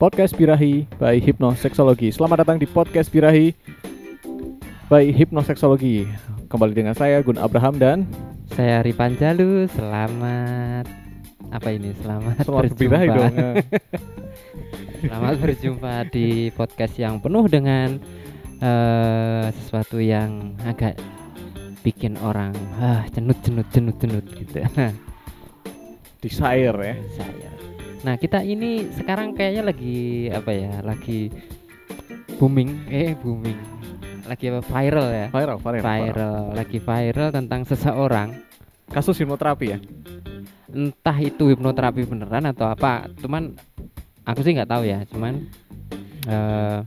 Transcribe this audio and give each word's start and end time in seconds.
Podcast 0.00 0.32
Birahi 0.32 0.88
by 0.96 1.20
Hipnoseksologi. 1.20 2.08
Selamat 2.08 2.40
datang 2.40 2.56
di 2.56 2.64
Podcast 2.64 3.12
Birahi 3.12 3.52
by 4.88 5.12
Hipnoseksologi. 5.12 6.08
Kembali 6.48 6.72
dengan 6.72 6.96
saya 6.96 7.20
Gun 7.20 7.36
Abraham 7.36 7.76
dan 7.76 8.08
Saya 8.56 8.80
Ripan 8.80 9.20
Jalu. 9.20 9.68
Selamat 9.68 10.88
apa 11.52 11.68
ini? 11.68 11.92
Selamat, 12.00 12.32
selamat 12.48 12.72
berjumpa. 12.72 12.80
birahi 12.80 13.08
dong. 13.12 13.34
ya. 13.36 13.52
Selamat 15.04 15.34
berjumpa 15.36 15.94
di 16.08 16.48
podcast 16.56 16.96
yang 16.96 17.20
penuh 17.20 17.44
dengan 17.44 18.00
eh, 18.56 19.52
sesuatu 19.52 20.00
yang 20.00 20.56
agak 20.64 20.96
bikin 21.84 22.16
orang 22.24 22.56
ah 22.80 23.04
cenut 23.12 23.36
cenut 23.44 23.68
cenut 23.68 24.00
cenut 24.00 24.24
gitu. 24.32 24.64
Desire 26.24 26.76
ya. 26.80 26.96
Saya. 27.20 27.69
Nah 28.00 28.16
kita 28.16 28.40
ini 28.40 28.88
sekarang 28.96 29.36
kayaknya 29.36 29.62
lagi 29.68 30.28
apa 30.32 30.50
ya? 30.52 30.80
Lagi 30.80 31.28
booming, 32.40 32.88
eh 32.88 33.12
booming. 33.12 33.58
Lagi 34.24 34.48
apa? 34.48 34.60
Viral 34.64 35.08
ya. 35.12 35.26
Viral, 35.28 35.58
viral, 35.60 35.82
viral. 35.84 36.00
Viral, 36.00 36.42
lagi 36.56 36.78
viral 36.80 37.28
tentang 37.30 37.60
seseorang 37.68 38.28
Kasus 38.90 39.22
hipnoterapi 39.22 39.66
ya. 39.70 39.78
entah 40.70 41.18
itu 41.18 41.50
hipnoterapi 41.50 42.06
beneran 42.06 42.46
atau 42.46 42.70
apa 42.70 43.10
cuman 43.18 43.58
aku 44.22 44.38
sih 44.46 44.54
nggak 44.54 44.70
tahu 44.70 44.86
ya 44.86 45.02
cuman 45.10 45.50
eh 46.30 46.78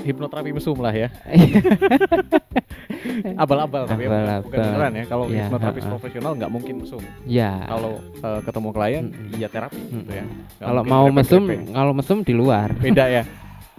Hipnoterapi 0.00 0.56
mesum 0.56 0.80
lah 0.80 0.92
ya. 0.92 1.08
Abal-abal 3.42 3.82
tapi 3.84 4.02
ya, 4.02 4.06
bukan- 4.06 4.20
Abal-abal. 4.20 4.40
bukan 4.42 4.58
beneran 4.60 4.92
ya. 4.92 5.04
Kalau 5.04 5.24
Iya, 5.26 5.44
hipnoterapis 5.44 5.84
profesional 5.86 6.32
nggak 6.34 6.50
mungkin 6.50 6.74
mesum. 6.78 7.02
ya 7.24 7.52
Kalau 7.64 7.92
eh, 8.00 8.40
ketemu 8.42 8.68
klien, 8.70 9.04
Mm-mm. 9.06 9.34
iya 9.34 9.48
terapi 9.48 9.80
gitu 9.82 10.10
ya. 10.10 10.24
Kalau 10.58 10.82
mau 10.82 11.06
mesum 11.08 11.42
kalau 11.68 11.92
mesum 11.92 12.18
di 12.20 12.32
luar 12.32 12.68
beda 12.74 13.06
ya. 13.06 13.24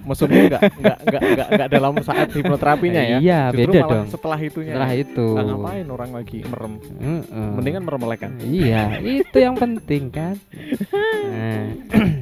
Mesumnya 0.02 0.42
nggak 0.50 0.62
nggak 0.82 0.98
nggak 1.04 1.22
nggak 1.30 1.48
nggak 1.52 1.70
dalam 1.70 1.94
saat 2.02 2.28
hipnoterapinya 2.32 3.02
ya. 3.04 3.18
Iya, 3.20 3.40
Justru 3.48 3.62
beda 3.62 3.80
malah 3.80 3.94
dong. 3.94 4.06
Setelah 4.10 4.40
itunya. 4.40 4.72
setelah 4.72 4.90
ya. 4.90 4.98
itu 5.00 5.28
Ah, 5.32 5.44
ngapain 5.46 5.88
orang 5.88 6.12
lagi 6.12 6.40
merem? 6.42 6.74
Heeh. 6.82 7.50
Mendingan 7.54 7.84
merem 7.84 8.02
kan. 8.12 8.32
iya 8.42 8.84
itu 8.98 9.38
yang 9.38 9.54
penting 9.56 10.10
kan 10.10 10.36
nah. 11.32 11.66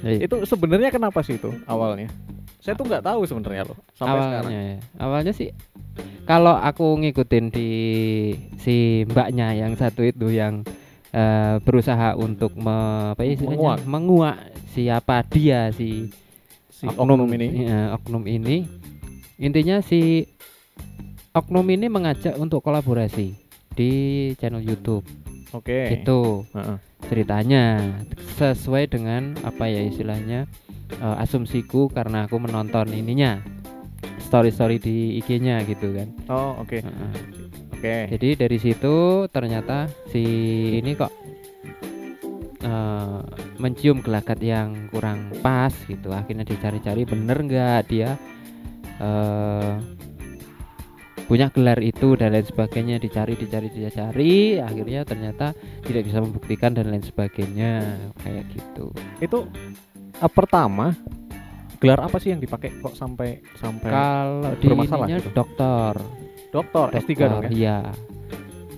Eh, 0.00 0.24
Itu 0.24 0.42
sebenarnya 0.42 0.88
kenapa 0.88 1.20
sih 1.20 1.36
itu 1.36 1.50
awalnya? 1.64 2.06
Saya 2.58 2.74
tuh 2.74 2.86
nggak 2.86 3.02
tahu 3.02 3.20
sebenarnya 3.22 3.62
loh 3.64 3.78
sampai 3.92 4.10
awalnya 4.12 4.28
sekarang. 4.28 4.52
ya. 4.52 4.76
awalnya 4.98 5.32
sih 5.32 5.48
kalau 6.22 6.54
aku 6.54 7.00
ngikutin 7.00 7.44
di 7.48 7.68
si 8.58 8.76
mbaknya 9.04 9.54
yang 9.54 9.72
satu 9.72 10.02
itu 10.02 10.28
yang 10.28 10.66
eh, 11.10 11.56
berusaha 11.60 12.12
untuk 12.14 12.52
me, 12.54 12.76
apa 13.14 13.22
ya 13.22 13.32
istilahnya? 13.32 13.56
Menguak. 13.56 13.78
menguak 13.86 14.36
siapa 14.68 15.24
dia 15.24 15.70
si 15.70 16.10
Si 16.68 16.86
oknum 16.86 17.26
ini. 17.28 17.64
iya, 17.64 17.90
oknum 17.92 18.22
ini 18.22 18.62
intinya 19.34 19.80
si 19.80 20.26
oknum 21.32 21.66
ini 21.66 21.86
mengajak 21.86 22.34
untuk 22.34 22.60
kolaborasi 22.60 23.34
di 23.72 23.90
channel 24.34 24.60
YouTube 24.60 25.02
Oke. 25.52 25.96
gitu 25.96 26.44
Heeh. 26.52 26.76
ceritanya 27.08 27.80
sesuai 28.36 28.90
dengan 28.90 29.32
apa 29.42 29.64
ya 29.64 29.80
istilahnya 29.82 30.44
eh, 30.92 31.16
asumsiku 31.22 31.88
karena 31.88 32.28
aku 32.28 32.36
menonton 32.36 32.92
ininya 32.92 33.40
story 34.20 34.52
story 34.52 34.76
di 34.76 35.16
IG-nya 35.18 35.64
gitu 35.64 35.92
kan 35.96 36.08
Oh, 36.28 36.60
oke. 36.60 36.78
Heeh. 36.80 37.12
Oke. 37.72 37.96
jadi 38.10 38.28
dari 38.34 38.58
situ 38.58 38.96
ternyata 39.30 39.86
si 40.10 40.22
ini 40.76 40.92
kok 40.92 41.14
eh, 42.60 43.20
mencium 43.56 44.02
gelagat 44.02 44.42
yang 44.42 44.90
kurang 44.90 45.30
pas 45.40 45.72
gitu 45.86 46.10
akhirnya 46.10 46.42
dicari-cari 46.42 47.06
bener 47.06 47.38
nggak 47.40 47.80
dia 47.88 48.18
eh, 48.98 49.72
punya 51.28 51.52
gelar 51.52 51.76
itu 51.84 52.16
dan 52.16 52.32
lain 52.32 52.48
sebagainya 52.48 52.96
dicari 52.96 53.36
dicari 53.36 53.68
dicari 53.68 54.56
akhirnya 54.56 55.04
ternyata 55.04 55.52
tidak 55.84 56.08
bisa 56.08 56.24
membuktikan 56.24 56.72
dan 56.72 56.88
lain 56.88 57.04
sebagainya 57.04 58.00
kayak 58.24 58.48
gitu 58.48 58.88
Itu 59.20 59.44
eh, 60.16 60.32
pertama 60.32 60.96
gelar 61.78 62.00
apa 62.00 62.16
sih 62.16 62.32
yang 62.32 62.40
dipakai 62.40 62.80
kok 62.80 62.96
sampai 62.96 63.44
sampai 63.60 63.90
kalau 63.92 64.50
di 64.58 64.66
ininya 64.66 65.16
gitu? 65.20 65.30
dokter 65.30 65.94
dokter 66.50 66.86
S3 66.96 67.12
dong 67.28 67.44
ya? 67.46 67.50
iya 67.54 67.78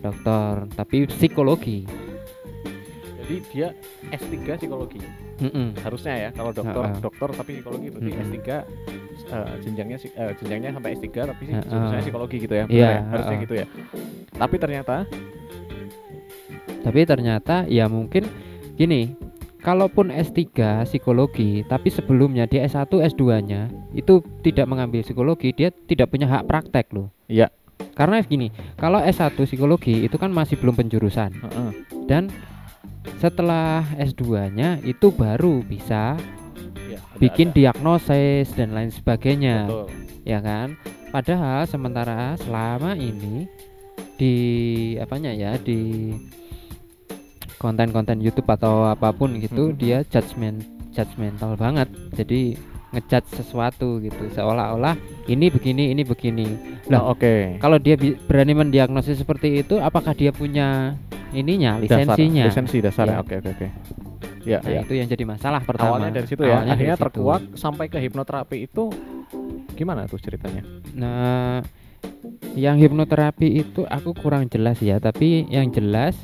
dokter 0.05 0.69
tapi 0.77 1.09
psikologi 1.09 1.89
Jadi 3.31 3.47
dia 3.55 3.69
S3 4.11 4.59
psikologi. 4.59 4.99
Mm-mm. 5.39 5.79
Harusnya 5.79 6.15
ya 6.19 6.31
kalau 6.35 6.51
dokter 6.51 6.83
Heeh. 6.83 6.99
dokter 6.99 7.29
tapi 7.31 7.51
psikologi 7.63 7.87
berarti 7.95 8.11
Mm-mm. 8.11 8.27
S3 8.27 8.39
eh, 8.43 9.55
jenjangnya 9.63 9.99
eh, 10.03 10.33
jenjangnya 10.35 10.71
sampai 10.75 10.91
S3 10.99 11.07
tapi 11.31 11.43
sih 11.47 11.55
Heeh. 11.55 11.71
jurusannya 11.71 12.03
psikologi 12.03 12.37
gitu 12.43 12.55
ya. 12.59 12.65
Iya, 12.67 12.67
benar 12.67 12.91
ya? 12.91 13.01
Harusnya 13.07 13.31
heeh. 13.31 13.45
gitu 13.47 13.55
ya. 13.55 13.67
Tapi 14.35 14.55
ternyata 14.59 14.95
tapi 16.81 17.01
ternyata 17.07 17.57
ya 17.71 17.87
mungkin 17.87 18.27
gini 18.75 19.15
kalaupun 19.63 20.11
S3 20.11 20.43
psikologi 20.91 21.63
tapi 21.71 21.87
sebelumnya 21.87 22.51
dia 22.51 22.67
S1 22.67 22.91
S2 23.15 23.23
nya 23.47 23.71
itu 23.93 24.25
tidak 24.43 24.67
mengambil 24.67 25.07
psikologi 25.07 25.55
dia 25.55 25.71
tidak 25.71 26.11
punya 26.11 26.27
hak 26.27 26.49
praktek 26.49 26.89
loh 26.91 27.13
Iya. 27.29 27.53
karena 27.93 28.25
gini 28.25 28.49
kalau 28.75 28.97
S1 28.99 29.37
psikologi 29.45 30.09
itu 30.09 30.17
kan 30.17 30.33
masih 30.33 30.57
belum 30.57 30.73
penjurusan 30.75 31.37
heeh. 31.37 31.71
dan 32.09 32.33
setelah 33.17 33.85
S2 33.95 34.23
nya 34.51 34.77
itu 34.81 35.09
baru 35.11 35.61
bisa 35.61 36.17
Iya, 36.87 36.99
ada- 36.99 37.19
bikin 37.19 37.49
ada. 37.51 37.57
diagnosis 37.57 38.53
dan 38.53 38.73
lain 38.73 38.91
sebagainya 38.91 39.67
Betul. 39.67 39.87
ya 40.25 40.39
kan 40.39 40.69
padahal 41.09 41.65
sementara 41.65 42.35
selama 42.37 42.95
ini 42.95 43.47
di 44.17 44.35
apanya 44.97 45.33
ya 45.33 45.57
di 45.57 46.13
konten-konten 47.57 48.19
YouTube 48.19 48.49
atau 48.49 48.85
apa 48.87 49.13
pun 49.13 49.37
gitu 49.37 49.71
Mhm. 49.71 49.77
dia 49.77 49.99
judgment 50.07 50.65
judgmental 50.91 51.55
banget 51.55 51.87
jadi 52.13 52.57
ngejudge 52.91 53.31
sesuatu 53.37 54.03
gitu 54.03 54.27
seolah-olah 54.31 54.99
ini 55.25 55.47
begini 55.47 55.95
ini 55.95 56.03
begini 56.03 56.49
lah 56.91 57.07
Oh, 57.07 57.15
oke. 57.15 57.61
kalau 57.61 57.79
dia 57.79 57.95
berani 58.27 58.51
mendiagnosis 58.53 59.15
seperti 59.17 59.63
itu 59.63 59.79
apakah 59.79 60.11
dia 60.11 60.33
punya 60.33 60.99
ininya 61.33 61.79
Dasar, 61.79 62.05
lisensinya 62.05 62.45
lisensi 62.47 62.79
dasarnya. 62.79 63.17
Iya. 63.17 63.23
Oke, 63.23 63.35
oke, 63.39 63.51
oke. 63.51 63.69
Ya, 64.41 64.59
nah 64.65 64.73
ya. 64.73 64.81
itu 64.83 64.97
yang 64.97 65.05
jadi 65.05 65.25
masalah 65.25 65.61
pertama 65.61 66.01
Awalnya 66.01 66.17
dari 66.17 66.27
situ 66.27 66.43
ya. 66.43 66.59
Awalnya 66.59 66.73
Akhirnya 66.73 66.97
situ. 66.97 67.05
terkuak 67.05 67.43
sampai 67.55 67.87
ke 67.87 67.99
hipnoterapi 68.01 68.57
itu 68.65 68.89
gimana 69.75 70.09
tuh 70.09 70.17
ceritanya? 70.17 70.65
Nah, 70.93 71.61
yang 72.53 72.77
hipnoterapi 72.77 73.47
itu 73.47 73.85
aku 73.85 74.17
kurang 74.17 74.49
jelas 74.49 74.81
ya, 74.81 74.97
tapi 74.97 75.45
yang 75.47 75.69
jelas 75.69 76.17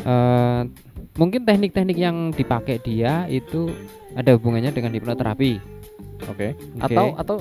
eh, 0.00 0.62
mungkin 1.14 1.44
teknik-teknik 1.44 1.98
yang 1.98 2.32
dipakai 2.32 2.80
dia 2.80 3.28
itu 3.28 3.68
ada 4.14 4.32
hubungannya 4.32 4.72
dengan 4.72 4.90
hipnoterapi. 4.90 5.60
Oke. 6.24 6.56
Oke. 6.56 6.82
Atau 6.82 7.06
atau 7.14 7.36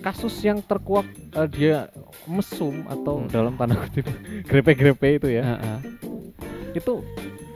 kasus 0.00 0.34
yang 0.42 0.58
terkuak 0.60 1.06
eh, 1.30 1.48
dia 1.48 1.86
mesum 2.26 2.82
atau 2.86 3.22
Hmm. 3.22 3.30
dalam 3.30 3.54
tanda 3.54 3.78
kutip 3.78 4.10
grepe-grepe 4.50 5.08
itu 5.16 5.28
ya. 5.30 5.54
Heeh. 5.54 5.78
Itu 6.72 7.02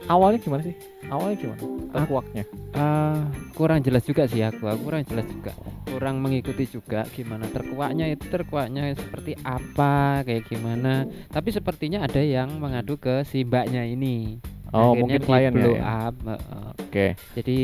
awalnya 0.05 0.39
gimana 0.41 0.61
sih? 0.65 0.75
Awalnya 1.07 1.37
gimana? 1.37 1.61
Terkuaknya. 1.95 2.43
Eh, 2.75 3.19
kurang 3.55 3.79
jelas 3.79 4.03
juga 4.03 4.27
sih 4.27 4.43
aku, 4.43 4.67
aku 4.67 4.81
kurang 4.83 5.03
jelas 5.07 5.25
juga, 5.31 5.53
kurang 5.87 6.19
mengikuti 6.19 6.67
juga 6.67 7.07
gimana 7.13 7.47
terkuaknya 7.47 8.11
itu 8.11 8.25
terkuaknya 8.27 8.91
seperti 8.99 9.39
apa, 9.45 10.25
kayak 10.27 10.43
gimana. 10.51 11.07
Tapi 11.31 11.49
sepertinya 11.55 12.03
ada 12.03 12.19
yang 12.19 12.59
mengadu 12.59 12.99
ke 12.99 13.23
si 13.23 13.47
mbaknya 13.47 13.87
ini. 13.87 14.43
Oh, 14.75 14.91
Akhirnya 14.91 15.23
mungkin 15.23 15.53
blow 15.55 15.75
ya. 15.79 15.83
up, 16.11 16.15
heeh. 16.27 16.69
Oke. 16.95 17.07
jadi 17.35 17.59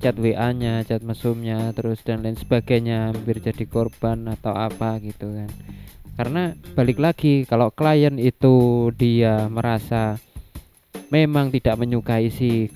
chat 0.00 0.16
WA-nya, 0.16 0.84
chat 0.84 1.00
mesumnya, 1.00 1.72
terus 1.72 2.00
dan 2.04 2.20
lain 2.20 2.36
sebagainya, 2.36 3.12
hampir 3.12 3.40
jadi 3.40 3.64
korban 3.64 4.28
atau 4.28 4.52
apa 4.52 5.00
gitu 5.00 5.32
kan. 5.32 5.48
Karena 6.20 6.52
balik 6.76 7.00
lagi 7.00 7.48
kalau 7.48 7.72
klien 7.72 8.20
itu 8.20 8.88
dia 8.92 9.48
merasa 9.48 10.20
memang 11.08 11.48
tidak 11.48 11.76
menyukai 11.76 12.28
si 12.28 12.68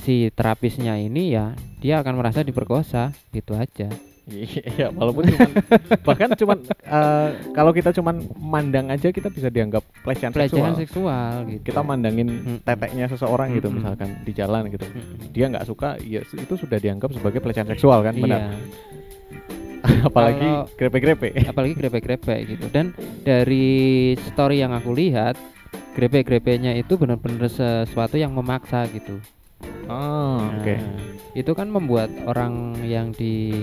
si 0.00 0.14
terapisnya 0.30 0.96
ini 0.96 1.34
ya, 1.34 1.52
dia 1.78 2.00
akan 2.00 2.18
merasa 2.18 2.42
diperkosa 2.42 3.10
gitu 3.30 3.54
aja. 3.54 3.88
Iya, 4.28 4.92
walaupun 4.92 5.24
cuman 5.24 5.50
bahkan 6.08 6.28
cuman 6.36 6.60
eh, 6.68 7.28
kalau 7.56 7.72
kita 7.72 7.96
cuman 7.96 8.20
mandang 8.36 8.92
aja 8.92 9.08
kita 9.08 9.32
bisa 9.32 9.48
dianggap 9.48 9.80
pelecehan, 10.04 10.36
Pelecehan 10.36 10.76
seksual. 10.76 10.84
seksual 10.84 11.32
gitu. 11.48 11.72
Kita 11.72 11.80
mandangin 11.80 12.28
Mm-mm. 12.28 12.56
teteknya 12.60 13.08
seseorang 13.08 13.56
gitu 13.56 13.72
Mm-mm. 13.72 13.80
misalkan 13.80 14.20
di 14.28 14.32
jalan 14.36 14.68
gitu. 14.68 14.84
Mm-mm. 14.84 15.32
Dia 15.32 15.48
nggak 15.48 15.64
suka, 15.64 15.96
ya 16.04 16.20
itu 16.20 16.54
sudah 16.60 16.76
dianggap 16.76 17.08
sebagai 17.16 17.40
pelecehan 17.40 17.72
seksual 17.72 18.04
kan, 18.04 18.12
benar. 18.20 18.52
Iya. 18.52 18.56
Apalagi 20.12 20.48
grepe-grepe. 20.76 21.28
apalagi 21.48 21.74
grepe-grepe 21.78 22.34
gitu 22.44 22.66
dan 22.68 22.92
dari 23.22 24.12
story 24.28 24.60
yang 24.60 24.74
aku 24.74 24.90
lihat 24.92 25.38
grepe-grepenya 25.94 26.74
itu 26.74 26.94
benar-benar 26.94 27.50
sesuatu 27.50 28.14
yang 28.14 28.32
memaksa 28.32 28.86
gitu 28.90 29.18
Oh, 29.88 30.44
Nah, 30.44 30.60
oke. 30.60 30.76
Itu 31.32 31.56
kan 31.56 31.72
membuat 31.72 32.12
orang 32.28 32.76
yang 32.84 33.10
di 33.10 33.56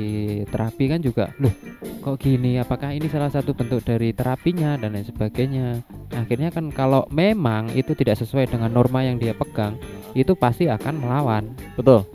terapi 0.49 0.89
kan 0.89 0.97
juga, 0.99 1.29
loh 1.37 1.53
kok 2.01 2.17
gini? 2.17 2.57
Apakah 2.57 2.97
ini 2.97 3.05
salah 3.07 3.29
satu 3.29 3.53
bentuk 3.53 3.85
dari 3.85 4.09
terapinya 4.09 4.73
dan 4.75 4.97
lain 4.97 5.05
sebagainya? 5.05 5.85
Akhirnya 6.11 6.49
kan 6.49 6.73
kalau 6.73 7.05
memang 7.13 7.69
itu 7.77 7.93
tidak 7.93 8.17
sesuai 8.17 8.49
dengan 8.49 8.73
norma 8.73 9.05
yang 9.05 9.21
dia 9.21 9.37
pegang, 9.37 9.77
itu 10.17 10.33
pasti 10.33 10.65
akan 10.65 10.97
melawan. 10.97 11.45
Betul. 11.77 12.09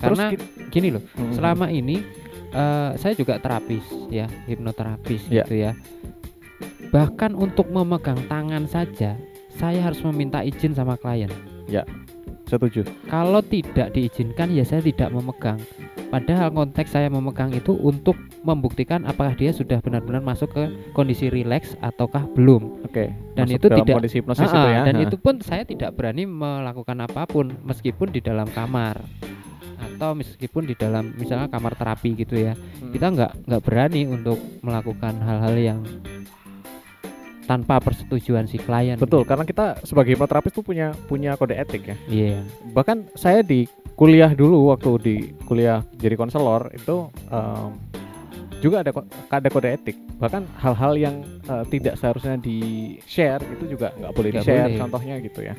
Terus 0.00 0.18
Karena 0.18 0.26
ki- 0.32 0.48
gini 0.72 0.88
loh, 0.96 1.04
Mhm. 1.12 1.32
selama 1.36 1.66
ini 1.68 2.00
eh, 2.52 2.90
saya 2.96 3.12
juga 3.16 3.36
terapis 3.36 3.84
ya, 4.08 4.28
hipnoterapis 4.44 5.28
Ya. 5.28 5.44
gitu 5.44 5.60
ya. 5.60 5.72
Bahkan 6.92 7.32
untuk 7.32 7.72
memegang 7.72 8.20
tangan 8.28 8.68
saja, 8.68 9.16
saya 9.50 9.80
harus 9.80 10.04
meminta 10.04 10.44
izin 10.44 10.72
sama 10.72 10.94
klien. 10.94 11.32
setuju. 12.44 12.84
Kalau 13.08 13.40
tidak 13.40 13.96
diizinkan 13.96 14.52
ya 14.52 14.60
saya 14.60 14.84
tidak 14.84 15.08
memegang. 15.08 15.56
Padahal 16.12 16.52
konteks 16.52 16.92
saya 16.92 17.08
memegang 17.08 17.48
itu 17.48 17.72
untuk 17.72 18.12
membuktikan 18.44 19.08
apakah 19.08 19.32
dia 19.32 19.56
sudah 19.56 19.80
benar-benar 19.80 20.20
masuk 20.20 20.52
ke 20.52 20.64
kondisi 20.92 21.32
rileks 21.32 21.72
ataukah 21.80 22.28
belum. 22.28 22.84
Oke. 22.84 23.08
Dan 23.32 23.48
Masuk 23.48 23.56
itu 23.56 23.66
dalam 23.66 23.78
tidak- 23.80 23.96
kondisi 23.96 24.16
hipnosis 24.20 24.44
Ah, 24.44 24.52
itu 24.52 24.60
ya. 24.68 24.80
dan 24.84 24.94
Ha. 24.94 25.02
itu 25.08 25.16
pun 25.16 25.34
saya 25.40 25.64
tidak 25.64 25.96
berani 25.96 26.28
melakukan 26.28 26.98
apa 27.00 27.24
pun 27.24 27.56
meskipun 27.64 28.12
di 28.12 28.20
dalam 28.20 28.44
kamar 28.46 29.00
atau 29.80 30.12
meskipun 30.12 30.68
di 30.68 30.76
dalam 30.76 31.08
misalnya 31.16 31.48
kamar 31.48 31.72
terapi 31.72 32.12
gitu 32.14 32.36
ya. 32.36 32.52
Hmm. 32.52 32.92
Kita 32.92 33.08
nggak 33.08 33.48
nggak 33.48 33.62
berani 33.64 34.02
untuk 34.04 34.36
melakukan 34.60 35.16
hal-hal 35.18 35.56
yang 35.56 35.80
tanpa 37.42 37.78
persetujuan 37.78 38.46
si 38.46 38.56
klien. 38.56 38.94
Betul, 38.94 39.22
karena 39.22 39.42
kita 39.42 39.82
sebagai 39.82 40.14
hipnoterapis 40.14 40.52
tuh 40.52 40.62
punya 40.62 40.94
punya 41.06 41.34
kode 41.34 41.54
etik 41.54 41.82
ya. 41.84 41.96
Iya. 42.06 42.38
Bahkan 42.70 43.14
saya 43.14 43.42
di 43.42 43.66
kuliah 43.92 44.30
dulu 44.30 44.70
waktu 44.70 44.90
di 45.02 45.16
kuliah 45.44 45.82
jadi 45.94 46.14
konselor 46.14 46.70
itu 46.72 47.10
em, 47.28 47.70
juga 48.58 48.80
ada 48.80 48.90
ada 49.28 49.48
kode 49.48 49.68
etik. 49.68 49.96
Bahkan 50.16 50.42
hal-hal 50.56 50.92
yang 50.94 51.16
eh, 51.44 51.64
tidak 51.66 51.98
seharusnya 51.98 52.38
di 52.38 52.58
share 53.04 53.42
itu 53.42 53.74
juga 53.74 53.90
nggak 53.94 54.12
boleh 54.12 54.30
di 54.30 54.38
share. 54.40 54.70
boleh. 54.70 54.78
Contohnya 54.78 55.14
gitu 55.18 55.40
ya. 55.42 55.54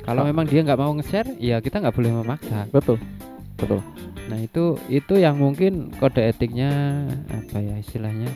Kalau 0.00 0.24
Ah. 0.24 0.28
memang 0.28 0.44
dia 0.44 0.60
nggak 0.60 0.76
mau 0.76 0.92
nge-share, 0.92 1.36
ya 1.36 1.60
kita 1.60 1.78
nggak 1.78 1.92
boleh 1.94 2.10
memaksa. 2.10 2.66
Betul, 2.68 2.96
betul. 3.54 3.80
Nah 4.28 4.38
itu 4.38 4.76
itu 4.88 5.14
yang 5.16 5.36
mungkin 5.36 5.92
kode 5.92 6.20
etiknya 6.24 6.70
apa 7.28 7.58
ya 7.58 7.76
istilahnya? 7.78 8.28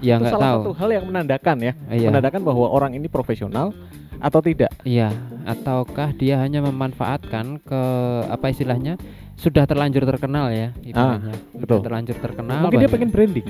Ya 0.00 0.16
itu 0.16 0.26
salah 0.26 0.40
tahu. 0.40 0.60
satu 0.64 0.72
hal 0.74 0.90
yang 0.90 1.04
menandakan 1.04 1.56
ya, 1.60 1.72
Iya. 1.86 2.08
menandakan 2.08 2.40
bahwa 2.40 2.66
orang 2.66 2.92
ini 2.94 3.04
profesional 3.06 3.76
atau 4.16 4.40
tidak. 4.40 4.72
Iya, 4.82 5.12
ataukah 5.44 6.12
dia 6.12 6.40
hanya 6.40 6.60
memanfaatkan 6.62 7.60
ke 7.60 7.82
apa 8.26 8.48
istilahnya 8.48 8.96
sudah 9.34 9.64
terlanjur 9.64 10.04
terkenal 10.04 10.48
ya, 10.48 10.72
istilahnya. 10.78 11.32
Sudah 11.32 11.52
Ah, 11.52 11.60
betul. 11.60 11.78
terlanjur 11.82 12.16
terkenal. 12.16 12.58
Mungkin 12.62 12.76
dia 12.76 12.80
banyak- 12.82 12.92
pengen 12.96 13.10
branding. 13.10 13.48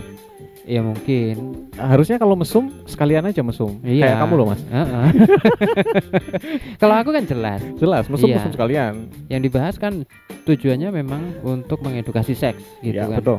Iya 0.60 0.82
mungkin. 0.82 1.34
Harusnya 1.72 2.14
kalau 2.16 2.34
mesum 2.34 2.70
sekalian 2.84 3.24
aja 3.24 3.40
mesum. 3.40 3.78
Iya. 3.80 4.06
Kayak 4.06 4.18
kamu 4.20 4.34
loh 4.36 4.46
mas. 4.48 4.60
Heeh. 4.62 5.06
Kalau 6.80 6.94
aku 6.94 7.10
kan 7.10 7.24
jelas, 7.24 7.60
Jelas 7.76 8.04
mesum 8.06 8.28
Iya. 8.28 8.36
mesum 8.38 8.52
sekalian. 8.52 8.92
yang 9.26 9.40
dibahas 9.40 9.74
kan 9.76 10.04
tujuannya 10.44 10.90
memang 10.92 11.42
untuk 11.42 11.80
mengedukasi 11.80 12.34
seks 12.34 12.60
gitu 12.80 12.92
Iya 12.92 13.08
kan. 13.08 13.18
betul. 13.18 13.38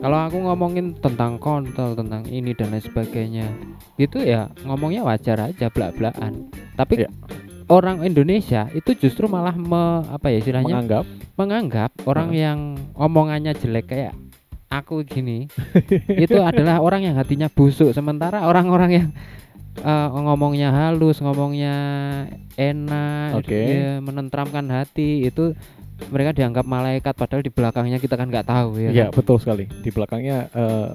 Kalau 0.00 0.16
aku 0.16 0.40
ngomongin 0.40 0.96
tentang 0.96 1.36
kontol, 1.36 1.92
tentang 1.92 2.24
ini 2.24 2.56
dan 2.56 2.72
lain 2.72 2.80
sebagainya, 2.80 3.46
gitu 3.94 4.24
ya 4.24 4.48
ngomongnya 4.64 5.04
wajar 5.04 5.36
aja 5.44 5.68
belak-belakan. 5.68 6.48
Tapi 6.72 7.04
Iya. 7.04 7.12
orang 7.68 8.00
Indonesia 8.00 8.64
itu 8.72 8.96
justru 8.96 9.28
malah 9.28 9.52
me- 9.52 10.08
apa 10.08 10.32
ya 10.32 10.40
istilahnya 10.40 10.72
Menganggap 10.72 11.04
menganggap 11.36 11.90
orang 12.04 12.32
Heeh. 12.32 12.42
yang 12.42 12.58
omongannya 12.92 13.52
jelek 13.54 13.86
kayak 13.88 14.12
aku 14.68 15.04
gini 15.04 15.48
itu 16.24 16.36
adalah 16.36 16.80
orang 16.80 17.04
yang 17.04 17.16
hatinya 17.16 17.48
busuk 17.48 17.92
sementara 17.92 18.44
orang-orang 18.44 18.90
yang 18.90 19.08
eh, 19.76 20.08
ngomongnya 20.10 20.68
halus 20.70 21.18
ngomongnya 21.18 21.74
enak 22.54 23.38
Oke. 23.38 23.54
ya, 23.54 23.92
menentramkan 23.98 24.66
hati 24.68 25.24
itu 25.24 25.54
mereka 26.08 26.32
dianggap 26.32 26.64
malaikat 26.64 27.12
padahal 27.12 27.40
di 27.40 27.52
belakangnya 27.52 28.00
kita 28.00 28.16
kan 28.16 28.26
nggak 28.26 28.48
tahu 28.48 28.80
ya 28.80 28.90
Iya 28.90 29.06
kan? 29.08 29.20
betul 29.20 29.36
sekali. 29.36 29.64
Di 29.68 29.90
belakangnya 29.92 30.48
eh, 30.50 30.88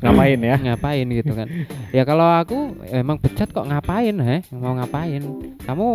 ngapain 0.00 0.40
ya? 0.40 0.56
ngapain 0.56 1.04
gitu 1.06 1.36
kan 1.36 1.44
ya 1.92 2.08
kalau 2.08 2.24
aku 2.32 2.72
emang 2.88 3.20
bejat 3.20 3.52
kok 3.52 3.68
ngapain 3.68 4.16
heh 4.16 4.40
mau 4.50 4.72
ngapain 4.72 5.20
kamu 5.60 5.88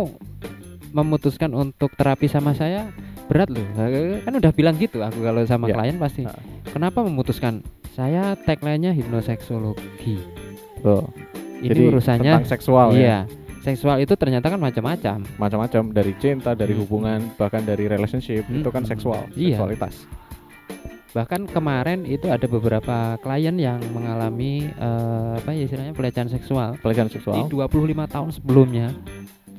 memutuskan 0.94 1.50
untuk 1.50 1.90
terapi 1.98 2.30
sama 2.30 2.54
saya 2.54 2.86
berat 3.26 3.50
loh 3.50 3.66
kan 4.22 4.30
udah 4.30 4.54
bilang 4.54 4.78
gitu 4.78 5.02
aku 5.02 5.18
kalau 5.18 5.42
sama 5.42 5.66
Ya. 5.66 5.74
klien 5.74 5.98
pasti 5.98 6.22
kenapa 6.70 7.02
memutuskan 7.02 7.66
saya 7.98 8.38
tagline-nya 8.38 8.94
hipnoseksologi 8.94 10.22
Betul. 10.78 11.10
Ini 11.58 11.68
Jadi 11.68 11.82
urusannya 11.86 12.32
tentang 12.32 12.46
seksual 12.46 12.88
ya. 12.92 12.96
iya 12.96 13.18
seksual 13.58 13.98
itu 13.98 14.14
ternyata 14.14 14.46
kan 14.46 14.56
macam-macam 14.56 15.26
Macam-macam 15.36 15.82
dari 15.90 16.14
cinta, 16.16 16.54
dari 16.54 16.70
Hmm. 16.70 16.80
hubungan, 16.80 17.18
bahkan 17.34 17.60
dari 17.60 17.84
relationship 17.84 18.46
itu 18.46 18.68
kan 18.68 18.82
Hmm. 18.82 18.90
seksual, 18.90 19.22
Iya. 19.32 19.58
seksualitas. 19.58 19.94
bahkan 21.10 21.48
kemarin 21.48 22.04
itu 22.04 22.28
ada 22.28 22.44
beberapa 22.44 23.16
klien 23.16 23.56
yang 23.56 23.80
mengalami 23.88 24.68
eh, 24.68 25.32
apa 25.34 25.48
ya 25.50 25.64
istilahnya 25.64 25.90
pelecehan 25.92 26.28
seksual 26.28 26.76
Pelecehan 26.76 27.08
di 27.08 27.16
seksual. 27.16 27.48
25 27.48 27.72
tahun 28.04 28.30
sebelumnya 28.30 28.92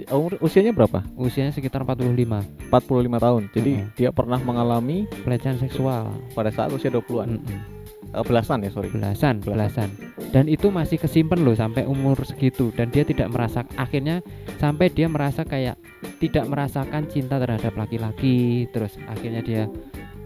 Umur 0.08 0.38
usianya 0.40 0.70
berapa? 0.70 1.02
usianya 1.18 1.50
sekitar 1.50 1.82
45 1.82 2.46
45 2.70 3.18
tahun. 3.18 3.44
Jadi 3.50 3.72
Mm-mm. 3.76 3.90
dia 3.92 4.14
pernah 4.14 4.38
mengalami 4.38 5.10
pelecehan 5.26 5.58
seksual 5.58 6.14
pada 6.32 6.54
saat 6.54 6.70
usia 6.70 6.88
20-an. 6.88 7.26
Mm-mm. 7.34 7.60
Eh, 8.09 8.24
belasan 8.24 8.62
ya, 8.62 8.69
sorry. 8.69 8.88
belasan 8.88 9.39
Belasan. 9.39 9.89
belasan 9.89 9.89
dan 10.27 10.45
itu 10.45 10.68
masih 10.68 10.98
kesimpan 10.98 11.39
loh 11.39 11.54
sampai 11.54 11.83
umur 11.83 12.19
segitu 12.21 12.71
dan 12.71 12.88
dia 12.88 13.04
tidak 13.04 13.27
merasa 13.27 13.63
akhirnya 13.75 14.24
sampai 14.56 14.88
dia 14.88 15.07
merasa 15.07 15.44
kayak 15.44 15.75
tidak 16.18 16.45
merasakan 16.45 17.06
cinta 17.06 17.38
terhadap 17.38 17.74
laki-laki 17.74 18.36
terus 18.69 18.95
akhirnya 19.06 19.39
dia 19.39 19.63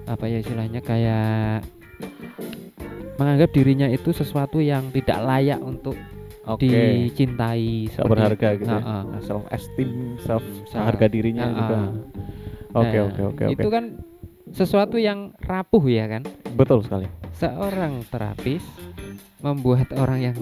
apa 0.06 0.26
ya 0.26 0.40
istilahnya 0.40 0.80
kayak 0.80 1.62
menganggap 3.16 3.50
dirinya 3.52 3.86
itu 3.86 4.10
sesuatu 4.12 4.58
yang 4.58 4.90
tidak 4.90 5.22
layak 5.22 5.60
untuk 5.60 5.94
Oke. 6.44 6.66
dicintai 6.66 7.86
seperti 7.88 8.10
berharga 8.10 8.48
itu. 8.52 8.60
gitu 8.60 8.72
ya. 8.72 8.82
Ha-ha. 8.82 9.18
Self 9.22 9.44
esteem, 9.48 9.92
self 10.20 10.42
Sa- 10.66 10.82
harga 10.84 11.06
dirinya 11.06 11.46
Ha-ha. 11.46 11.56
juga. 11.56 11.78
Oke, 12.74 12.98
Nah, 12.98 13.06
oke, 13.06 13.22
oke, 13.28 13.44
oke. 13.46 13.54
itu 13.54 13.68
kan 13.70 13.84
sesuatu 14.50 14.98
yang 14.98 15.36
rapuh 15.40 15.84
ya 15.86 16.10
kan 16.10 16.24
Betul 16.54 16.84
sekali. 16.84 17.08
seorang 17.32 18.06
terapis 18.06 18.62
membuat 19.42 19.90
orang 19.98 20.20
yang 20.22 20.38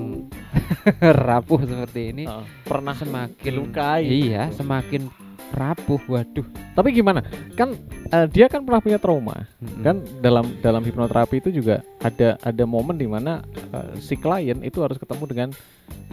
rapuh 1.28 1.64
seperti 1.64 2.12
ini 2.12 2.24
Heeh. 2.28 2.44
pernah 2.68 2.92
semakin 2.92 3.40
dilukai. 3.40 4.04
iya 4.04 4.52
semakin 4.52 5.08
rapuh 5.50 5.98
waduh 6.06 6.46
Tapi 6.76 6.92
gimana? 6.92 7.20
Kan 7.56 7.76
eh, 8.08 8.28
dia 8.30 8.48
kan 8.48 8.64
pernah 8.64 8.80
punya 8.80 9.00
trauma. 9.00 9.48
Mm-mm. 9.60 9.84
Kan 9.84 9.96
dalam 10.20 10.46
dalam 10.60 10.80
hipnoterapi 10.80 11.40
itu 11.40 11.50
juga 11.52 11.82
ada 12.00 12.40
ada 12.40 12.64
momen 12.64 12.96
di 12.96 13.08
mana 13.08 13.44
eh, 13.72 14.00
si 14.00 14.16
klien 14.16 14.60
itu 14.62 14.80
harus 14.80 14.96
ketemu 14.96 15.24
dengan 15.28 15.50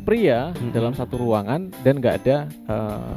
pria 0.02 0.50
Mm-mm. 0.50 0.70
dalam 0.70 0.90
satu 0.90 1.18
ruangan 1.18 1.70
dan 1.82 1.98
nggak 1.98 2.14
ada 2.22 2.36
eh, 2.46 3.14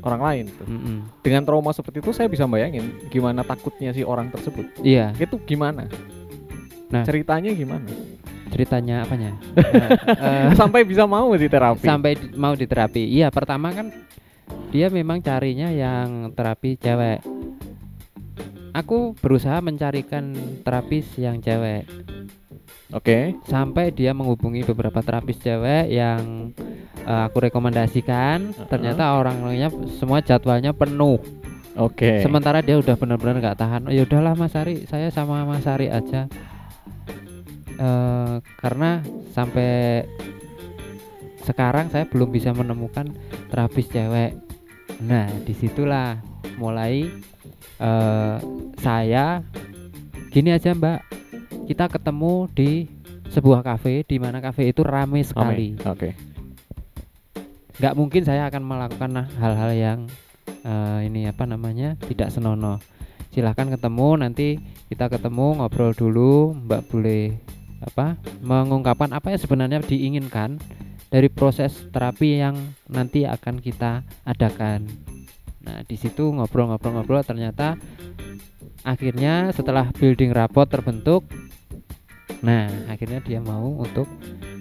orang 0.00 0.20
lain 0.20 0.44
tuh. 0.48 0.64
Mm-mm. 0.64 0.96
Dengan 1.18 1.42
trauma 1.42 1.70
seperti 1.70 1.98
itu 1.98 2.10
saya 2.10 2.26
bisa 2.26 2.44
bayangin 2.44 2.82
gimana 3.06 3.42
takutnya 3.42 3.90
si 3.90 4.02
orang 4.02 4.28
tersebut. 4.28 4.70
iya 4.80 5.10
Itu 5.12 5.38
gimana? 5.40 5.86
Nah. 6.88 7.02
ceritanya 7.02 7.50
gimana? 7.50 7.84
ceritanya 8.48 9.04
apanya 9.04 9.36
Nah, 9.74 9.90
eh, 10.08 10.56
Sampai 10.56 10.80
bisa 10.82 11.04
mau 11.04 11.28
di 11.30 11.46
terapi. 11.46 11.84
sampai 11.84 12.16
di- 12.16 12.32
mau 12.32 12.52
diterapi 12.52 13.04
iya 13.04 13.28
pertama 13.28 13.68
kan 13.70 13.92
dia 14.68 14.88
memang 14.88 15.20
carinya 15.20 15.68
yang 15.68 16.32
terapi 16.32 16.74
cewek 16.74 17.20
aku 18.70 19.12
berusaha 19.14 19.60
mencarikan 19.60 20.32
terapis 20.62 21.04
yang 21.16 21.38
cewek 21.38 21.84
Oke. 22.94 23.36
sampai 23.44 23.92
dia 23.92 24.16
menghubungi 24.16 24.64
beberapa 24.64 25.04
terapis 25.04 25.36
cewek 25.40 25.92
yang 25.92 26.52
eh, 27.04 27.22
aku 27.28 27.44
rekomendasikan 27.48 28.52
Uh-uh. 28.54 28.68
ternyata 28.68 29.16
orang-orangnya 29.18 29.68
semua 30.00 30.24
jadwalnya 30.24 30.72
penuh 30.72 31.20
Oke. 31.78 32.24
sementara 32.24 32.58
dia 32.64 32.80
udah 32.80 32.96
benar-benar 32.98 33.38
nggak 33.38 33.58
tahan 33.60 33.82
oh, 33.86 33.92
ya 33.92 34.02
udahlah 34.08 34.34
Mas 34.34 34.56
Ari 34.56 34.88
saya 34.88 35.12
sama 35.12 35.44
Mas 35.44 35.68
Ari 35.68 35.92
aja 35.92 36.26
Eh, 37.78 38.36
karena 38.58 38.98
sampai 39.30 40.02
sekarang 41.46 41.86
saya 41.94 42.10
belum 42.10 42.34
bisa 42.34 42.50
menemukan 42.50 43.06
terapis 43.54 43.86
cewek 43.86 44.34
nah 44.98 45.30
di 45.46 45.54
situlah 45.54 46.18
mulai 46.58 47.06
eh, 47.78 48.36
saya 48.82 49.46
gini 50.34 50.50
aja 50.50 50.74
Mbak 50.74 51.17
kita 51.68 51.84
ketemu 51.92 52.48
di 52.56 52.88
sebuah 53.28 53.60
kafe 53.60 54.00
di 54.08 54.16
mana 54.16 54.40
kafe 54.40 54.72
itu 54.72 54.80
ramai 54.80 55.20
sekali. 55.20 55.76
Oke. 55.84 56.16
nggak 57.78 57.94
mungkin 57.94 58.26
saya 58.26 58.50
akan 58.50 58.62
melakukan 58.66 59.30
hal-hal 59.38 59.70
yang 59.76 59.98
eh, 60.64 61.06
ini 61.06 61.28
apa 61.28 61.44
namanya 61.44 61.94
tidak 62.08 62.32
senonoh. 62.32 62.80
Silahkan 63.30 63.68
ketemu 63.68 64.08
nanti 64.18 64.58
kita 64.88 65.12
ketemu 65.12 65.60
ngobrol 65.60 65.92
dulu. 65.92 66.56
Mbak 66.56 66.82
boleh 66.88 67.36
apa 67.84 68.18
mengungkapkan 68.42 69.14
apa 69.14 69.30
yang 69.30 69.40
sebenarnya 69.44 69.78
diinginkan 69.84 70.58
dari 71.12 71.28
proses 71.30 71.86
terapi 71.92 72.42
yang 72.42 72.56
nanti 72.88 73.28
akan 73.28 73.60
kita 73.60 74.02
adakan. 74.24 74.88
Nah 75.62 75.84
di 75.84 75.94
situ 76.00 76.32
ngobrol-ngobrol-ngobrol 76.32 77.22
ternyata 77.22 77.76
akhirnya 78.82 79.52
setelah 79.52 79.92
building 79.94 80.32
rapot 80.32 80.66
terbentuk 80.66 81.28
nah 82.38 82.70
akhirnya 82.86 83.18
dia 83.18 83.42
mau 83.42 83.82
untuk 83.82 84.06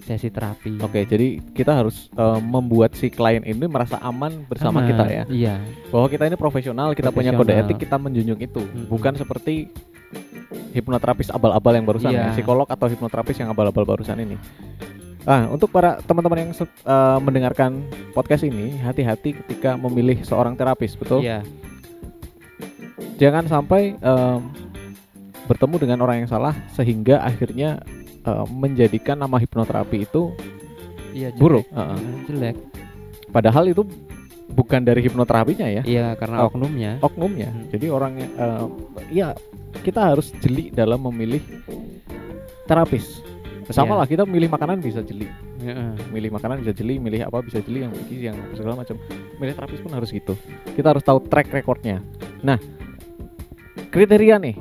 sesi 0.02 0.32
terapi 0.32 0.80
Oke, 0.80 1.04
jadi 1.04 1.44
kita 1.52 1.84
harus 1.84 2.08
eh, 2.10 2.40
membuat 2.40 2.96
si 2.96 3.12
klien 3.12 3.44
ini 3.44 3.68
merasa 3.68 4.00
aman 4.00 4.48
bersama 4.48 4.80
Aman, 4.80 4.90
kita 4.90 5.04
ya. 5.06 5.24
iya 5.28 5.56
Bahwa 5.92 6.08
kita 6.08 6.24
ini 6.26 6.40
profesional, 6.40 6.96
kita 6.96 7.12
punya 7.12 7.36
kode 7.36 7.52
Profesional. 7.52 7.68
etik, 7.68 7.78
kita 7.84 7.96
menjunjung 8.00 8.40
itu. 8.40 8.64
Mm-mm. 8.64 8.88
Bukan 8.88 9.14
seperti 9.14 9.68
hipnoterapis 10.72 11.28
abal-abal 11.30 11.76
yang 11.76 11.84
barusan 11.84 12.10
ya, 12.10 12.32
Iya. 12.32 12.40
psikolog 12.40 12.66
atau 12.66 12.88
hipnoterapis 12.88 13.36
yang 13.36 13.52
abal-abal 13.52 13.84
barusan 13.84 14.16
ini. 14.18 14.40
Nah, 15.28 15.52
untuk 15.52 15.68
para 15.68 16.00
teman-teman 16.00 16.48
yang 16.48 16.52
eh, 16.56 17.20
mendengarkan 17.20 17.84
podcast 18.16 18.48
ini, 18.48 18.80
hati-hati 18.80 19.36
ketika 19.44 19.76
memilih 19.76 20.24
seorang 20.24 20.56
terapis, 20.56 20.96
betul? 20.96 21.20
iya 21.20 21.44
Jangan 23.18 23.50
sampai 23.50 23.98
em, 23.98 24.40
bertemu 25.48 25.76
dengan 25.80 25.98
orang 26.04 26.24
yang 26.24 26.30
salah 26.30 26.54
sehingga 26.76 27.24
akhirnya 27.24 27.80
em, 28.22 28.46
menjadikan 28.52 29.16
nama 29.16 29.40
hipnoterapi 29.40 30.04
itu 30.04 30.36
iya 31.16 31.32
jelek. 31.32 31.40
buruk. 31.40 31.66
Iya, 31.72 31.96
jelek 32.28 32.56
Padahal 33.28 33.68
itu 33.68 33.84
bukan 34.48 34.80
dari 34.80 35.04
hipnoterapinya 35.04 35.68
ya, 35.68 35.84
iya 35.84 36.08
karena 36.16 36.48
Ok- 36.48 36.56
oknumnya 36.56 36.92
oknumnya. 37.04 37.50
Hmm. 37.52 37.68
Jadi 37.72 37.86
orangnya, 37.92 38.28
em, 38.32 38.70
ya 39.12 39.28
kita 39.84 40.16
harus 40.16 40.32
jeli 40.40 40.72
dalam 40.72 41.04
memilih 41.08 41.44
terapis. 42.66 43.24
Sama 43.68 43.96
Iya. 43.96 44.00
lah 44.00 44.08
kita 44.08 44.24
milih 44.24 44.48
makanan 44.48 44.80
bisa 44.80 45.04
jeli, 45.04 45.28
Heeh. 45.60 45.92
milih 46.16 46.32
makanan 46.32 46.64
bisa 46.64 46.72
jeli, 46.72 46.96
milih 47.04 47.28
apa 47.28 47.44
bisa 47.44 47.60
jeli, 47.60 47.84
yang 47.84 47.92
begini, 47.92 48.32
yang 48.32 48.40
segala 48.56 48.80
macam. 48.80 48.96
Milih 49.44 49.54
terapis 49.60 49.84
pun 49.84 49.92
harus 49.92 50.08
gitu. 50.08 50.40
Kita 50.72 50.96
harus 50.96 51.04
tahu 51.04 51.20
track 51.28 51.52
recordnya. 51.52 52.00
Nah, 52.40 52.56
kriteria 53.92 54.40
nih 54.40 54.56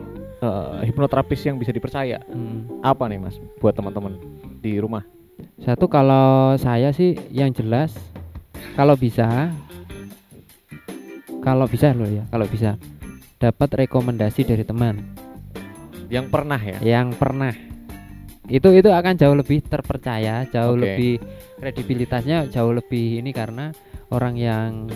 eh, 0.47 0.87
hipnoterapis 0.87 1.41
yang 1.45 1.57
bisa 1.57 1.71
dipercaya 1.71 2.23
Hmm. 2.27 2.81
apa 2.81 3.07
nih 3.07 3.19
mas 3.19 3.37
buat 3.59 3.75
teman-teman 3.75 4.17
di 4.59 4.79
rumah? 4.79 5.03
Satu 5.59 5.85
kalau 5.87 6.57
saya 6.57 6.91
sih 6.91 7.13
yang 7.29 7.51
jelas 7.51 7.93
kalau 8.73 8.95
bisa 8.95 9.53
kalau 11.41 11.67
bisa 11.67 11.93
loh 11.93 12.09
ya, 12.09 12.25
kalau 12.27 12.47
bisa 12.47 12.75
dapat 13.37 13.87
rekomendasi 13.87 14.43
dari 14.43 14.65
teman 14.65 14.99
Yang 16.09 16.27
pernah 16.31 16.59
ya? 16.59 16.79
yang 16.81 17.13
pernah 17.13 17.53
itu 18.47 18.69
itu 18.71 18.87
akan 18.87 19.19
jauh 19.19 19.35
lebih 19.35 19.59
terpercaya, 19.61 20.47
jauh 20.47 20.79
Oke. 20.79 20.83
lebih 20.87 21.13
kredibilitasnya 21.59 22.47
jauh 22.47 22.71
lebih 22.71 23.19
ini 23.19 23.35
karena 23.35 23.75
orang 24.11 24.35
yang 24.39 24.87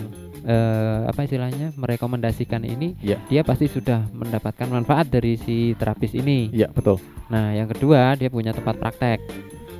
eh, 0.45 1.01
apa 1.05 1.27
istilahnya 1.27 1.75
merekomendasikan 1.77 2.65
ini 2.65 2.97
Iya. 3.03 3.17
dia 3.29 3.41
pasti 3.45 3.69
sudah 3.69 4.09
mendapatkan 4.13 4.67
manfaat 4.71 5.11
dari 5.11 5.37
si 5.37 5.77
terapis 5.77 6.17
ini. 6.17 6.49
Iya 6.49 6.71
betul. 6.73 6.97
Nah, 7.29 7.53
yang 7.55 7.69
kedua 7.69 8.15
dia 8.17 8.27
punya 8.27 8.51
tempat 8.51 8.75
praktek. 8.79 9.19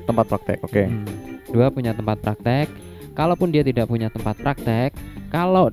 Tempat 0.06 0.26
praktek. 0.28 0.60
Oke. 0.64 0.84
Hmm. 0.88 1.06
Dua 1.52 1.68
punya 1.74 1.92
tempat 1.92 2.20
praktek. 2.24 2.68
Kalaupun 3.12 3.52
dia 3.52 3.60
tidak 3.60 3.92
punya 3.92 4.08
tempat 4.08 4.40
praktek, 4.40 4.96
kalau 5.28 5.68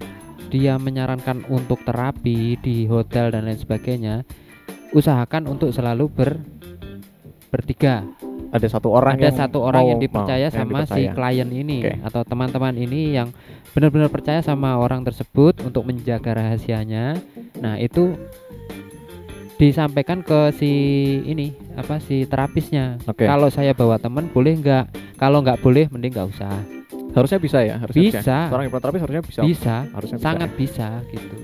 dia 0.51 0.75
menyarankan 0.75 1.47
untuk 1.47 1.79
terapi 1.87 2.59
di 2.59 2.89
hotel 2.91 3.31
dan 3.31 3.47
lain 3.47 3.61
sebagainya, 3.63 4.27
usahakan 4.91 5.47
untuk 5.47 5.71
selalu 5.71 6.11
ber 6.11 6.31
bertiga. 7.49 8.05
Ada 8.49 8.67
satu 8.71 8.89
orang 8.89 9.15
Ada 9.15 9.25
yang 9.25 9.37
satu 9.37 9.59
orang 9.61 9.83
mau- 9.83 9.91
yang 9.91 10.01
dipercaya 10.01 10.41
mau- 10.41 10.51
yang 10.51 10.53
sama 10.55 10.79
si 10.81 11.05
dipercaya. 11.05 11.13
klien 11.13 11.49
ini 11.51 11.79
Oke. 11.81 11.93
atau 12.03 12.21
teman-teman 12.25 12.75
ini 12.75 13.01
yang 13.13 13.29
benar-benar 13.71 14.09
percaya 14.09 14.41
sama 14.41 14.75
orang 14.75 15.03
tersebut 15.03 15.61
untuk 15.61 15.85
menjaga 15.85 16.33
rahasianya. 16.35 17.21
Nah, 17.57 17.77
itu 17.77 18.17
disampaikan 19.57 20.23
ke 20.23 20.55
si 20.55 20.71
ini 21.25 21.51
apa 21.75 21.99
si 21.99 22.25
terapisnya. 22.25 22.97
Oke. 23.05 23.27
Kalau 23.27 23.49
saya 23.49 23.75
bawa 23.75 23.99
teman 23.99 24.29
boleh 24.29 24.55
nggak? 24.55 24.85
Kalau 25.17 25.43
nggak 25.43 25.59
boleh 25.59 25.91
mending 25.91 26.15
nggak 26.15 26.31
usah. 26.31 26.55
Harusnya 27.11 27.39
bisa 27.39 27.59
ya. 27.61 27.77
Harusnya 27.77 28.03
Bisa. 28.15 28.37
Seorang 28.49 28.65
hipnoterapis 28.65 29.01
harusnya 29.03 29.23
bisa. 29.23 29.41
Bisa, 29.43 29.77
Harusnya 29.91 30.17
bisa. 30.17 30.27
sangat 30.27 30.51
bisa 30.55 30.89
gitu. 31.11 31.37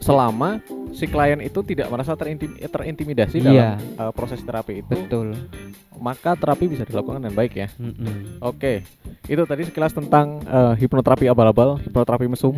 Selama 0.00 0.58
si 0.92 1.04
klien 1.06 1.40
itu 1.40 1.60
tidak 1.62 1.88
merasa 1.88 2.12
terintim- 2.12 2.56
terintimidasi 2.56 3.38
Iya. 3.38 3.44
dalam 3.44 3.64
uh, 3.98 4.12
proses 4.12 4.38
terapi 4.38 4.80
itu, 4.80 4.94
Betul. 4.94 5.34
maka 5.96 6.34
terapi 6.34 6.66
bisa 6.66 6.82
dilakukan 6.82 7.18
dengan 7.18 7.32
baik 7.32 7.52
ya. 7.54 7.68
Mm-mm. 7.74 8.38
Oke, 8.40 8.84
itu 9.24 9.42
tadi 9.42 9.62
sekilas 9.64 9.90
tentang 9.90 10.40
uh, 10.44 10.74
hipnoterapi 10.74 11.26
abal-abal, 11.26 11.78
hipnoterapi 11.78 12.26
mesum 12.26 12.54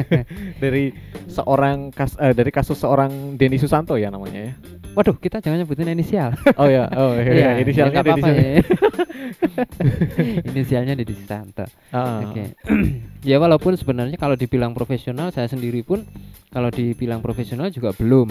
dari 0.62 0.96
seorang 1.26 1.90
kas, 1.90 2.16
eh, 2.16 2.32
dari 2.32 2.48
kasus 2.48 2.76
seorang 2.76 3.34
Denny 3.34 3.56
Susanto 3.56 3.94
ya 3.94 4.08
namanya 4.08 4.50
ya. 4.50 4.52
Waduh, 4.96 5.12
kita 5.14 5.38
jangan 5.38 5.60
nyebutin 5.60 5.92
inisial. 5.92 6.32
Oh 6.56 6.64
ya, 6.66 6.88
oh 6.90 7.12
iya, 7.12 7.32
iya, 7.32 7.50
inisialnya 7.60 8.00
ya 8.00 8.04
Susanto. 8.06 8.28
ya. 8.32 8.62
Inisialnya 10.48 10.94
Deddy 10.94 11.14
Susanto. 11.14 11.64
Ah, 11.90 12.22
Oke. 12.24 12.54
ya 13.28 13.36
walaupun 13.36 13.74
sebenarnya 13.74 14.16
kalau 14.16 14.34
dibilang 14.34 14.72
profesional 14.72 15.28
saya 15.30 15.46
sendiri 15.46 15.82
pun 15.82 16.06
kalau 16.48 16.70
dibilang 16.70 17.20
profesional 17.20 17.65
juga 17.70 17.94
belum. 17.94 18.30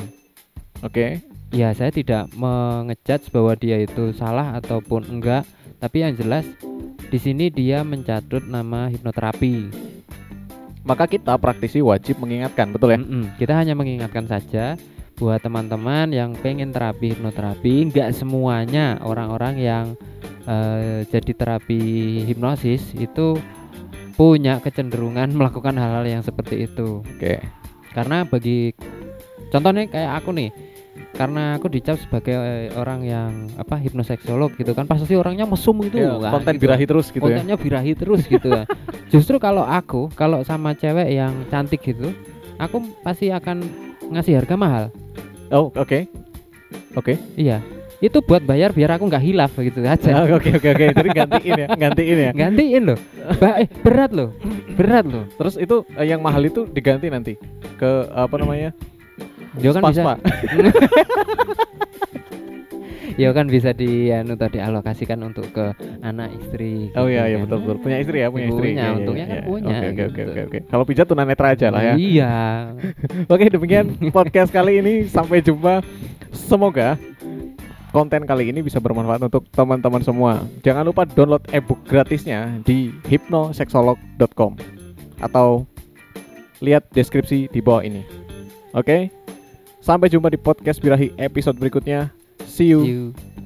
Oke, 0.83 1.23
Ya 1.55 1.71
saya 1.71 1.87
tidak 1.87 2.35
mengejudge 2.35 3.31
bahwa 3.31 3.55
dia 3.55 3.79
itu 3.79 4.11
salah 4.11 4.59
ataupun 4.59 5.07
enggak, 5.07 5.47
tapi 5.79 6.03
yang 6.03 6.11
jelas 6.17 6.43
di 7.07 7.15
sini 7.15 7.47
dia 7.47 7.79
mencatut 7.85 8.43
nama 8.43 8.91
hipnoterapi. 8.91 9.71
maka 10.85 11.09
kita 11.09 11.33
praktisi 11.41 11.81
wajib 11.81 12.21
mengingatkan, 12.21 12.69
betul 12.69 12.93
ya? 12.93 13.01
Mm-mm. 13.01 13.33
Kita 13.41 13.57
hanya 13.57 13.73
mengingatkan 13.73 14.29
saja 14.29 14.77
buat 15.17 15.41
teman-teman 15.41 16.13
yang 16.13 16.37
pengen 16.37 16.69
terapi 16.69 17.15
hipnoterapi, 17.15 17.89
enggak 17.89 18.13
semuanya 18.13 19.01
orang-orang 19.01 19.55
yang 19.57 19.85
eh, 20.45 21.01
jadi 21.09 21.31
terapi 21.33 21.81
hipnosis 22.29 22.93
itu 22.99 23.39
punya 24.13 24.61
kecenderungan 24.61 25.33
melakukan 25.39 25.73
hal-hal 25.73 26.05
yang 26.05 26.21
seperti 26.21 26.69
itu. 26.69 27.01
Oke, 27.01 27.41
karena 27.97 28.21
bagi 28.21 28.77
contohnya 29.55 29.87
kayak 29.87 30.11
aku 30.15 30.29
nih 30.31 30.49
karena 31.11 31.55
aku 31.55 31.67
dicap 31.67 31.95
sebagai 31.97 32.35
eh, 32.35 32.71
orang 32.73 33.03
yang 33.03 33.29
apa 33.55 33.75
hipnoseksolog 33.75 34.55
gitu 34.55 34.71
kan 34.71 34.83
pasti 34.83 35.11
orangnya 35.13 35.43
mesum 35.43 35.79
gitu 35.81 35.95
Iya, 35.97 36.15
Wah, 36.17 36.31
konten 36.33 36.55
gitu. 36.55 36.63
birahi 36.63 36.85
terus 36.85 37.07
gitu 37.09 37.19
ya. 37.21 37.35
kontennya 37.35 37.55
birahi 37.55 37.91
terus 37.93 38.21
gitu 38.25 38.47
ya 38.49 38.63
justru 39.07 39.35
kalau 39.37 39.63
aku 39.63 40.07
kalau 40.13 40.39
sama 40.41 40.71
cewek 40.71 41.07
yang 41.09 41.31
cantik 41.47 41.79
gitu 41.81 42.11
aku 42.55 42.79
pasti 43.01 43.27
akan 43.29 43.63
ngasih 44.09 44.39
harga 44.39 44.55
mahal 44.55 44.85
Oh, 45.45 45.69
oke. 45.71 46.09
Oke. 46.95 47.15
iya 47.35 47.59
itu 47.97 48.19
buat 48.19 48.41
bayar 48.41 48.71
biar 48.71 48.97
aku 48.97 49.05
nggak 49.05 49.23
hilaf 49.23 49.51
gitu 49.55 49.79
Ah, 49.81 49.93
aja 49.93 50.25
Oke, 50.27 50.51
oke, 50.51 50.67
oke. 50.67 50.85
Jadi 50.91 51.09
gantiin 51.11 51.53
ya, 51.55 51.67
gantiin 51.69 52.17
ya. 52.17 52.31
gantiin 52.33 52.83
loh 52.83 52.99
Ba- 53.35 53.57
eh, 53.57 53.67
berat 53.79 54.11
loh 54.11 54.29
berat 54.73 55.05
loh 55.05 55.23
Terus 55.31 55.55
itu 55.55 55.75
eh, 55.93 56.05
yang 56.05 56.19
mahal 56.19 56.43
itu 56.43 56.65
diganti 56.65 57.07
nanti 57.07 57.33
ke 57.75 57.91
apa 58.09 58.35
namanya? 58.35 58.71
Dia 59.57 59.71
kan 59.71 59.83
bisa 59.87 60.01
ya 63.15 63.31
kan 63.31 63.47
bisa 63.47 63.71
di 63.71 64.11
anu 64.11 64.35
tadi 64.35 64.59
alokasikan 64.59 65.23
untuk 65.23 65.47
ke 65.55 65.71
anak 66.03 66.35
istri 66.35 66.91
Oh 66.99 67.07
gitu 67.07 67.15
iya 67.15 67.23
iya 67.31 67.37
kan. 67.39 67.47
betul 67.47 67.57
betul. 67.63 67.77
Punya 67.79 67.97
istri 68.03 68.17
ya, 68.19 68.27
punya 68.27 68.47
istri. 68.51 68.69
Punya, 68.75 68.75
Iya, 68.75 68.83
iya, 68.83 68.97
untungnya 68.99 69.25
kan 69.25 69.37
iya. 69.37 69.45
punya, 69.47 69.67
Oke 69.71 69.87
oke 69.87 70.03
oke 70.03 70.19
gitu. 70.19 70.31
oke. 70.43 70.59
Kalau 70.67 70.83
pijat 70.83 71.05
tunanetra 71.07 71.47
aja 71.55 71.67
lah 71.71 71.81
ya. 71.81 71.93
Iya. 71.95 72.33
Oke, 73.31 73.45
demikian 73.47 73.85
podcast 74.11 74.51
kali 74.51 74.83
ini. 74.83 74.93
Sampai 75.07 75.39
jumpa. 75.39 75.79
Semoga 76.35 76.99
konten 77.89 78.27
kali 78.27 78.51
ini 78.51 78.59
bisa 78.59 78.83
bermanfaat 78.83 79.23
untuk 79.23 79.47
teman-teman 79.49 80.03
semua. 80.03 80.43
Jangan 80.59 80.83
lupa 80.83 81.07
download 81.07 81.47
ebook 81.55 81.79
gratisnya 81.87 82.59
di 82.67 82.91
hypnosexolog.com 83.07 84.59
atau 85.23 85.63
lihat 86.59 86.83
deskripsi 86.91 87.47
di 87.47 87.59
bawah 87.63 87.87
ini. 87.87 88.03
Oke. 88.75 89.07
Sampai 89.85 90.09
jumpa 90.09 90.33
di 90.33 90.41
podcast 90.41 90.81
Birahi 90.81 91.13
episode 91.21 91.61
berikutnya. 91.61 92.09
See 92.49 92.73
you. 92.73 92.81
See 92.81 92.89
you. 92.89 93.45